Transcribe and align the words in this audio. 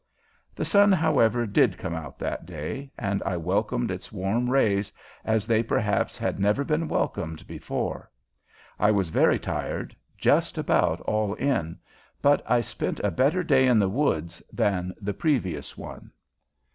The 0.55 0.65
sun, 0.65 0.91
however, 0.91 1.45
did 1.45 1.77
come 1.77 1.93
out 1.93 2.17
that 2.17 2.47
day, 2.47 2.89
and 2.97 3.21
I 3.21 3.37
welcomed 3.37 3.91
its 3.91 4.11
warm 4.11 4.49
rays 4.49 4.91
as 5.23 5.45
they 5.45 5.61
perhaps 5.61 6.17
have 6.17 6.39
never 6.39 6.63
been 6.63 6.87
welcomed 6.87 7.45
before. 7.45 8.09
I 8.79 8.89
was 8.89 9.11
very 9.11 9.37
tired 9.37 9.95
just 10.17 10.57
about 10.57 11.01
all 11.01 11.35
in 11.35 11.77
but 12.19 12.41
I 12.49 12.61
spent 12.61 12.99
a 13.01 13.11
better 13.11 13.43
day 13.43 13.67
in 13.67 13.77
the 13.77 13.89
woods 13.89 14.41
than 14.51 14.91
the 14.99 15.13
previous 15.13 15.77
one. 15.77 16.11